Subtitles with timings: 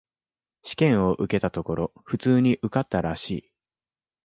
[0.63, 3.51] 試験を受けたところ、普通に受かったらしい。